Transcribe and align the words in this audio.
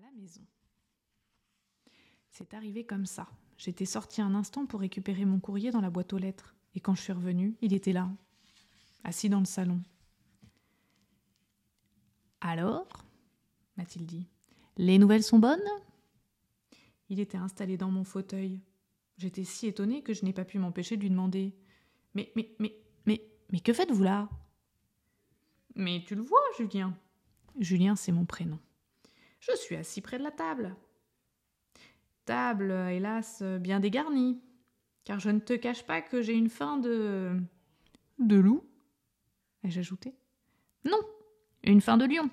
la 0.00 0.10
maison. 0.12 0.42
C'est 2.30 2.54
arrivé 2.54 2.84
comme 2.84 3.06
ça. 3.06 3.28
J'étais 3.56 3.84
sortie 3.84 4.22
un 4.22 4.34
instant 4.34 4.66
pour 4.66 4.80
récupérer 4.80 5.24
mon 5.24 5.40
courrier 5.40 5.70
dans 5.70 5.80
la 5.80 5.90
boîte 5.90 6.12
aux 6.12 6.18
lettres, 6.18 6.54
et 6.74 6.80
quand 6.80 6.94
je 6.94 7.02
suis 7.02 7.12
revenue, 7.12 7.56
il 7.60 7.74
était 7.74 7.92
là, 7.92 8.10
assis 9.04 9.28
dans 9.28 9.40
le 9.40 9.44
salon. 9.46 9.82
Alors 12.40 13.04
m'a-t-il 13.76 14.06
dit. 14.06 14.26
Les 14.76 14.98
nouvelles 14.98 15.22
sont 15.22 15.38
bonnes? 15.38 15.58
Il 17.08 17.20
était 17.20 17.38
installé 17.38 17.76
dans 17.76 17.90
mon 17.90 18.04
fauteuil. 18.04 18.60
J'étais 19.18 19.44
si 19.44 19.66
étonnée 19.66 20.02
que 20.02 20.14
je 20.14 20.24
n'ai 20.24 20.32
pas 20.32 20.44
pu 20.44 20.58
m'empêcher 20.58 20.96
de 20.96 21.02
lui 21.02 21.10
demander. 21.10 21.54
Mais, 22.14 22.32
mais, 22.36 22.54
mais, 22.58 22.74
mais, 23.04 23.22
mais 23.52 23.60
que 23.60 23.72
faites-vous 23.72 24.02
là 24.02 24.28
Mais 25.74 26.02
tu 26.06 26.14
le 26.14 26.22
vois, 26.22 26.40
Julien. 26.56 26.96
Julien, 27.58 27.96
c'est 27.96 28.12
mon 28.12 28.24
prénom. 28.24 28.58
Je 29.40 29.56
suis 29.56 29.76
assis 29.76 30.00
près 30.00 30.18
de 30.18 30.22
la 30.22 30.30
table. 30.30 30.76
Table, 32.26 32.70
hélas, 32.90 33.42
bien 33.42 33.80
dégarnie, 33.80 34.40
car 35.04 35.18
je 35.18 35.30
ne 35.30 35.40
te 35.40 35.54
cache 35.54 35.84
pas 35.84 36.02
que 36.02 36.22
j'ai 36.22 36.34
une 36.34 36.50
faim 36.50 36.78
de. 36.78 37.40
de 38.18 38.36
loup 38.36 38.64
ai-je 39.64 39.80
ajouté. 39.80 40.14
Non, 40.84 41.00
une 41.64 41.80
faim 41.80 41.96
de 41.96 42.06
lion. 42.06 42.30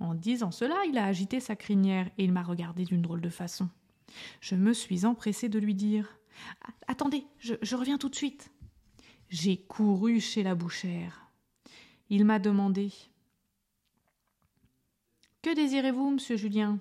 En 0.00 0.14
disant 0.14 0.50
cela, 0.50 0.76
il 0.86 0.98
a 0.98 1.04
agité 1.04 1.40
sa 1.40 1.56
crinière 1.56 2.10
et 2.18 2.24
il 2.24 2.32
m'a 2.32 2.42
regardé 2.42 2.84
d'une 2.84 3.02
drôle 3.02 3.20
de 3.20 3.28
façon. 3.28 3.68
Je 4.40 4.54
me 4.54 4.72
suis 4.72 5.06
empressée 5.06 5.48
de 5.48 5.58
lui 5.58 5.74
dire 5.74 6.18
Attendez, 6.86 7.24
je, 7.38 7.54
je 7.62 7.76
reviens 7.76 7.98
tout 7.98 8.08
de 8.08 8.14
suite. 8.14 8.50
J'ai 9.28 9.56
couru 9.56 10.20
chez 10.20 10.42
la 10.42 10.54
bouchère. 10.54 11.30
Il 12.10 12.24
m'a 12.24 12.38
demandé 12.38 12.92
Que 15.42 15.56
désirez-vous, 15.56 16.10
monsieur 16.10 16.36
Julien? 16.36 16.78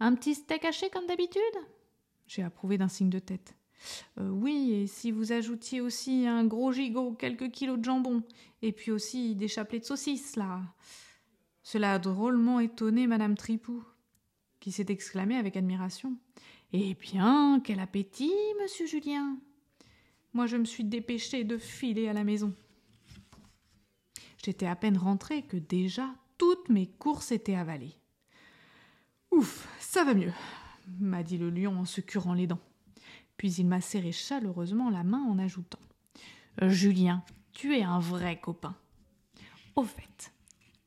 Un 0.00 0.16
petit 0.16 0.34
steak 0.34 0.64
haché 0.64 0.90
comme 0.90 1.06
d'habitude? 1.06 1.40
J'ai 2.26 2.42
approuvé 2.42 2.78
d'un 2.78 2.88
signe 2.88 3.10
de 3.10 3.20
tête. 3.20 3.54
Euh, 4.18 4.28
oui, 4.28 4.72
et 4.72 4.86
si 4.88 5.12
vous 5.12 5.30
ajoutiez 5.30 5.80
aussi 5.80 6.26
un 6.26 6.44
gros 6.44 6.72
gigot, 6.72 7.12
quelques 7.12 7.52
kilos 7.52 7.78
de 7.78 7.84
jambon, 7.84 8.24
et 8.60 8.72
puis 8.72 8.90
aussi 8.90 9.36
des 9.36 9.46
chapelets 9.46 9.78
de 9.78 9.84
saucisses, 9.84 10.34
là. 10.34 10.62
Cela 11.62 11.92
a 11.92 11.98
drôlement 12.00 12.58
étonné 12.58 13.06
madame 13.06 13.36
Tripou, 13.36 13.84
qui 14.58 14.72
s'est 14.72 14.86
exclamée 14.88 15.36
avec 15.36 15.56
admiration. 15.56 16.16
Eh 16.72 16.94
bien, 16.94 17.60
quel 17.62 17.78
appétit, 17.78 18.34
monsieur 18.60 18.86
Julien. 18.86 19.38
Moi, 20.32 20.46
je 20.46 20.56
me 20.56 20.64
suis 20.64 20.84
dépêchée 20.84 21.44
de 21.44 21.56
filer 21.56 22.08
à 22.08 22.12
la 22.12 22.24
maison. 22.24 22.52
J'étais 24.44 24.66
à 24.66 24.74
peine 24.74 24.98
rentrée 24.98 25.42
que 25.42 25.56
déjà 25.56 26.12
toutes 26.38 26.68
mes 26.68 26.86
courses 26.86 27.32
étaient 27.32 27.56
avalées. 27.56 27.96
Ouf, 29.30 29.68
ça 29.80 30.04
va 30.04 30.14
mieux, 30.14 30.32
m'a 30.98 31.22
dit 31.22 31.38
le 31.38 31.50
lion 31.50 31.78
en 31.78 31.84
se 31.84 32.00
curant 32.00 32.34
les 32.34 32.46
dents. 32.46 32.60
Puis 33.36 33.52
il 33.54 33.66
m'a 33.66 33.80
serré 33.80 34.12
chaleureusement 34.12 34.90
la 34.90 35.04
main 35.04 35.22
en 35.22 35.38
ajoutant 35.38 35.78
Julien, 36.62 37.22
tu 37.52 37.76
es 37.76 37.82
un 37.82 37.98
vrai 37.98 38.40
copain. 38.40 38.74
Au 39.74 39.82
fait, 39.82 40.32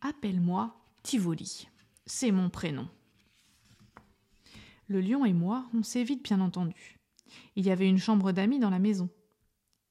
appelle-moi 0.02 0.76
Tivoli. 1.04 1.68
C'est 2.08 2.32
mon 2.32 2.50
prénom. 2.50 2.90
Le 4.88 5.00
lion 5.00 5.26
et 5.26 5.34
moi, 5.34 5.70
on 5.76 5.84
s'est 5.84 6.04
vite 6.04 6.24
bien 6.24 6.42
entendu. 6.42 6.98
Il 7.56 7.66
y 7.66 7.70
avait 7.70 7.88
une 7.88 8.00
chambre 8.00 8.32
d'amis 8.32 8.58
dans 8.58 8.72
la 8.72 8.80
maison. 8.80 9.10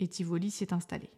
Et 0.01 0.09
Tivoli 0.09 0.51
s'y 0.51 0.65
est 0.65 0.73
installé. 0.73 1.11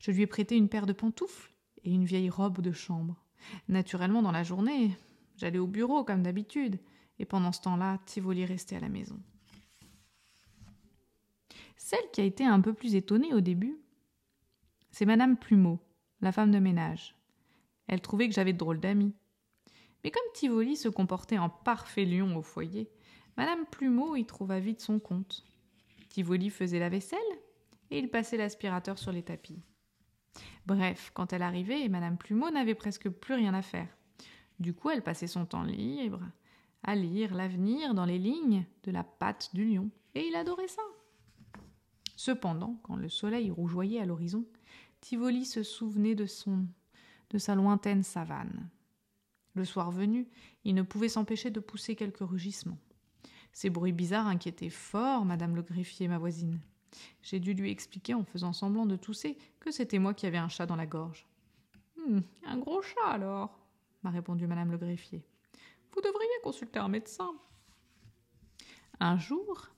Je 0.00 0.10
lui 0.10 0.22
ai 0.22 0.26
prêté 0.26 0.56
une 0.56 0.68
paire 0.68 0.86
de 0.86 0.92
pantoufles 0.92 1.52
et 1.84 1.92
une 1.92 2.04
vieille 2.04 2.30
robe 2.30 2.60
de 2.60 2.72
chambre. 2.72 3.25
Naturellement, 3.68 4.22
dans 4.22 4.32
la 4.32 4.42
journée, 4.42 4.96
j'allais 5.36 5.58
au 5.58 5.66
bureau 5.66 6.04
comme 6.04 6.22
d'habitude, 6.22 6.78
et 7.18 7.24
pendant 7.24 7.52
ce 7.52 7.62
temps-là, 7.62 7.98
Tivoli 8.06 8.44
restait 8.44 8.76
à 8.76 8.80
la 8.80 8.88
maison. 8.88 9.18
Celle 11.76 12.10
qui 12.12 12.20
a 12.20 12.24
été 12.24 12.44
un 12.44 12.60
peu 12.60 12.72
plus 12.72 12.94
étonnée 12.94 13.32
au 13.32 13.40
début, 13.40 13.78
c'est 14.90 15.06
Madame 15.06 15.36
Plumeau, 15.36 15.78
la 16.20 16.32
femme 16.32 16.50
de 16.50 16.58
ménage. 16.58 17.14
Elle 17.86 18.00
trouvait 18.00 18.28
que 18.28 18.34
j'avais 18.34 18.52
de 18.52 18.58
drôles 18.58 18.80
d'amis. 18.80 19.14
Mais 20.02 20.10
comme 20.10 20.32
Tivoli 20.34 20.76
se 20.76 20.88
comportait 20.88 21.38
en 21.38 21.48
parfait 21.48 22.04
lion 22.04 22.36
au 22.36 22.42
foyer, 22.42 22.90
Madame 23.36 23.66
Plumeau 23.70 24.16
y 24.16 24.24
trouva 24.24 24.58
vite 24.58 24.80
son 24.80 24.98
compte. 24.98 25.44
Tivoli 26.08 26.50
faisait 26.50 26.78
la 26.78 26.88
vaisselle 26.88 27.18
et 27.90 27.98
il 27.98 28.10
passait 28.10 28.36
l'aspirateur 28.36 28.98
sur 28.98 29.12
les 29.12 29.22
tapis. 29.22 29.62
Bref, 30.66 31.12
quand 31.14 31.32
elle 31.32 31.42
arrivait, 31.42 31.88
Madame 31.88 32.18
Plumeau 32.18 32.50
n'avait 32.50 32.74
presque 32.74 33.08
plus 33.08 33.34
rien 33.34 33.54
à 33.54 33.62
faire. 33.62 33.88
Du 34.58 34.74
coup, 34.74 34.90
elle 34.90 35.02
passait 35.02 35.26
son 35.26 35.46
temps 35.46 35.62
libre 35.62 36.20
à 36.82 36.94
lire 36.94 37.34
l'avenir 37.34 37.94
dans 37.94 38.04
les 38.04 38.18
lignes 38.18 38.64
de 38.84 38.90
la 38.90 39.04
patte 39.04 39.50
du 39.54 39.64
lion, 39.64 39.90
et 40.14 40.26
il 40.26 40.36
adorait 40.36 40.68
ça. 40.68 40.82
Cependant, 42.16 42.78
quand 42.82 42.96
le 42.96 43.08
soleil 43.08 43.50
rougeoyait 43.50 44.00
à 44.00 44.06
l'horizon, 44.06 44.44
Tivoli 45.00 45.44
se 45.44 45.62
souvenait 45.62 46.14
de 46.14 46.26
son 46.26 46.66
de 47.30 47.38
sa 47.38 47.56
lointaine 47.56 48.04
savane. 48.04 48.68
Le 49.54 49.64
soir 49.64 49.90
venu, 49.90 50.28
il 50.64 50.74
ne 50.74 50.82
pouvait 50.82 51.08
s'empêcher 51.08 51.50
de 51.50 51.60
pousser 51.60 51.96
quelques 51.96 52.20
rugissements. 52.20 52.78
Ces 53.52 53.68
bruits 53.68 53.92
bizarres 53.92 54.28
inquiétaient 54.28 54.70
fort 54.70 55.24
madame 55.24 55.56
le 55.56 55.62
greffier, 55.62 56.08
ma 56.08 56.18
voisine. 56.18 56.60
J'ai 57.22 57.40
dû 57.40 57.54
lui 57.54 57.70
expliquer 57.70 58.14
en 58.14 58.24
faisant 58.24 58.52
semblant 58.52 58.86
de 58.86 58.96
tousser 58.96 59.36
que 59.60 59.70
c'était 59.70 59.98
moi 59.98 60.14
qui 60.14 60.26
avais 60.26 60.38
un 60.38 60.48
chat 60.48 60.66
dans 60.66 60.76
la 60.76 60.86
gorge. 60.86 61.26
Hum, 61.98 62.22
un 62.44 62.58
gros 62.58 62.82
chat 62.82 63.06
alors 63.06 63.58
m'a 64.02 64.10
répondu 64.10 64.46
madame 64.46 64.70
le 64.70 64.78
greffier. 64.78 65.24
Vous 65.92 66.00
devriez 66.00 66.28
consulter 66.42 66.78
un 66.78 66.88
médecin. 66.88 67.34
Un 69.00 69.18
jour, 69.18 69.70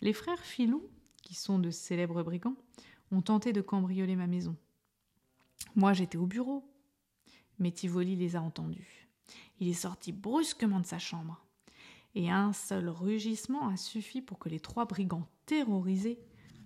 les 0.00 0.12
frères 0.12 0.44
Filou, 0.44 0.88
qui 1.22 1.34
sont 1.34 1.58
de 1.58 1.70
célèbres 1.70 2.22
brigands, 2.22 2.56
ont 3.10 3.22
tenté 3.22 3.52
de 3.52 3.60
cambrioler 3.60 4.16
ma 4.16 4.26
maison. 4.26 4.56
Moi, 5.74 5.92
j'étais 5.92 6.18
au 6.18 6.26
bureau. 6.26 6.64
Mais 7.58 7.70
Tivoli 7.70 8.16
les 8.16 8.36
a 8.36 8.42
entendus. 8.42 9.08
Il 9.60 9.68
est 9.68 9.74
sorti 9.74 10.12
brusquement 10.12 10.80
de 10.80 10.86
sa 10.86 10.98
chambre. 10.98 11.44
Et 12.14 12.30
un 12.30 12.52
seul 12.52 12.88
rugissement 12.88 13.68
a 13.68 13.76
suffi 13.76 14.20
pour 14.20 14.38
que 14.38 14.48
les 14.48 14.60
trois 14.60 14.86
brigands 14.86 15.28
terrorisés 15.46 16.18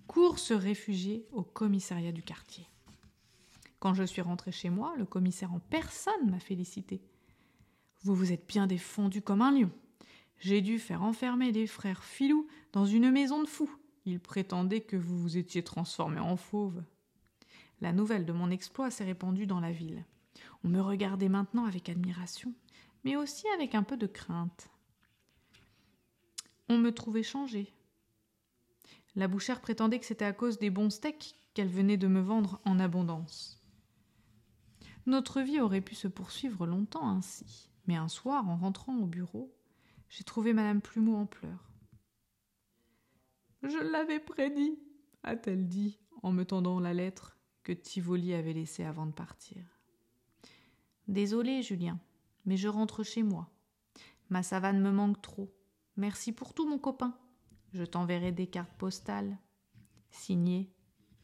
courent 0.08 0.40
se 0.40 0.54
réfugier 0.54 1.24
au 1.30 1.42
commissariat 1.42 2.10
du 2.10 2.22
quartier. 2.22 2.66
Quand 3.78 3.94
je 3.94 4.02
suis 4.02 4.22
rentré 4.22 4.50
chez 4.50 4.70
moi, 4.70 4.94
le 4.96 5.04
commissaire 5.04 5.52
en 5.52 5.60
personne 5.60 6.30
m'a 6.30 6.40
félicité. 6.40 7.00
Vous 8.02 8.14
vous 8.14 8.32
êtes 8.32 8.48
bien 8.48 8.66
défendu 8.66 9.22
comme 9.22 9.42
un 9.42 9.52
lion. 9.52 9.70
J'ai 10.40 10.62
dû 10.62 10.78
faire 10.78 11.02
enfermer 11.02 11.52
les 11.52 11.66
frères 11.66 12.02
Filou 12.02 12.48
dans 12.72 12.86
une 12.86 13.10
maison 13.10 13.42
de 13.42 13.48
fous. 13.48 13.70
Ils 14.06 14.18
prétendaient 14.18 14.80
que 14.80 14.96
vous 14.96 15.18
vous 15.18 15.36
étiez 15.36 15.62
transformé 15.62 16.18
en 16.18 16.36
fauve. 16.36 16.82
La 17.80 17.92
nouvelle 17.92 18.24
de 18.24 18.32
mon 18.32 18.50
exploit 18.50 18.90
s'est 18.90 19.04
répandue 19.04 19.46
dans 19.46 19.60
la 19.60 19.70
ville. 19.70 20.04
On 20.64 20.68
me 20.68 20.80
regardait 20.80 21.28
maintenant 21.28 21.66
avec 21.66 21.88
admiration, 21.88 22.52
mais 23.04 23.16
aussi 23.16 23.46
avec 23.54 23.74
un 23.74 23.82
peu 23.82 23.96
de 23.96 24.06
crainte. 24.06 24.70
On 26.68 26.78
me 26.78 26.92
trouvait 26.92 27.22
changé. 27.22 27.72
La 29.16 29.28
bouchère 29.28 29.60
prétendait 29.60 29.98
que 29.98 30.06
c'était 30.06 30.24
à 30.24 30.32
cause 30.32 30.58
des 30.58 30.70
bons 30.70 30.90
steaks 30.90 31.34
qu'elle 31.54 31.68
venait 31.68 31.96
de 31.96 32.06
me 32.06 32.20
vendre 32.20 32.60
en 32.64 32.78
abondance. 32.78 33.60
Notre 35.06 35.40
vie 35.40 35.60
aurait 35.60 35.80
pu 35.80 35.94
se 35.94 36.08
poursuivre 36.08 36.66
longtemps 36.66 37.08
ainsi. 37.08 37.70
Mais 37.86 37.96
un 37.96 38.08
soir, 38.08 38.46
en 38.48 38.56
rentrant 38.56 38.96
au 38.98 39.06
bureau, 39.06 39.54
j'ai 40.10 40.24
trouvé 40.24 40.52
Madame 40.52 40.82
Plumeau 40.82 41.16
en 41.16 41.26
pleurs. 41.26 41.70
Je 43.62 43.78
l'avais 43.78 44.20
prédit, 44.20 44.78
a-t-elle 45.22 45.66
dit, 45.66 45.98
en 46.22 46.32
me 46.32 46.44
tendant 46.44 46.78
la 46.78 46.92
lettre 46.92 47.38
que 47.62 47.72
Tivoli 47.72 48.34
avait 48.34 48.52
laissée 48.52 48.84
avant 48.84 49.06
de 49.06 49.12
partir. 49.12 49.62
Désolé, 51.08 51.62
Julien, 51.62 51.98
mais 52.44 52.58
je 52.58 52.68
rentre 52.68 53.02
chez 53.02 53.22
moi. 53.22 53.50
Ma 54.28 54.42
savane 54.42 54.80
me 54.80 54.90
manque 54.90 55.22
trop. 55.22 55.50
Merci 55.96 56.32
pour 56.32 56.52
tout, 56.52 56.68
mon 56.68 56.78
copain. 56.78 57.18
Je 57.72 57.84
t'enverrai 57.84 58.32
des 58.32 58.46
cartes 58.46 58.72
postales. 58.78 59.36
Signé 60.10 60.70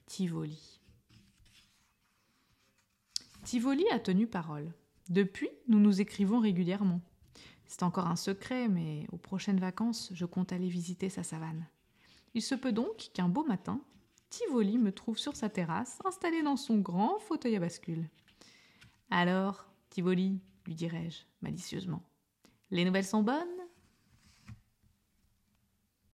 Tivoli. 0.07 0.81
Tivoli 3.45 3.85
a 3.91 3.99
tenu 3.99 4.27
parole. 4.27 4.73
Depuis, 5.09 5.51
nous 5.69 5.79
nous 5.79 6.01
écrivons 6.01 6.41
régulièrement. 6.41 7.01
C'est 7.67 7.83
encore 7.83 8.07
un 8.07 8.17
secret, 8.17 8.69
mais 8.69 9.07
aux 9.11 9.17
prochaines 9.17 9.61
vacances, 9.61 10.11
je 10.13 10.25
compte 10.27 10.53
aller 10.53 10.69
visiter 10.69 11.09
sa 11.09 11.23
savane. 11.23 11.67
Il 12.35 12.43
se 12.43 12.55
peut 12.55 12.73
donc 12.73 13.11
qu'un 13.15 13.29
beau 13.29 13.45
matin, 13.45 13.81
Tivoli 14.31 14.79
me 14.79 14.93
trouve 14.93 15.19
sur 15.19 15.37
sa 15.37 15.49
terrasse, 15.49 15.99
installé 16.05 16.43
dans 16.43 16.57
son 16.57 16.79
grand 16.79 17.19
fauteuil 17.21 17.57
à 17.57 17.61
bascule. 17.61 18.09
Alors, 19.11 19.67
Tivoli, 19.91 20.41
lui 20.67 20.75
dirai-je 20.75 21.23
malicieusement, 21.41 22.03
les 22.71 22.85
nouvelles 22.85 23.05
sont 23.05 23.23
bonnes? 23.23 23.64